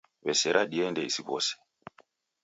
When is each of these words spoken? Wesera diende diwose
Wesera 0.27 0.61
diende 0.73 1.01
diwose 1.11 1.51